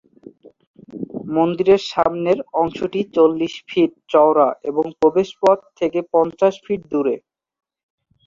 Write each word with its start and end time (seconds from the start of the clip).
মন্দিরের 1.35 1.81
সামনের 1.91 2.39
অংশটি 2.53 3.01
চল্লিশ 3.15 3.53
ফিট 3.69 3.91
চওড়া 4.11 4.47
এবং 4.69 4.85
প্রবেশপথ 4.99 5.59
থেকে 5.79 5.99
পঞ্চাশ 6.13 6.53
ফিট 6.65 6.81
দূরে। 6.91 7.15